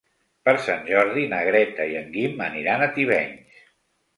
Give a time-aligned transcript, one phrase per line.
[0.47, 3.63] Per Sant Jordi na Greta i en Guim aniran a Tivenys.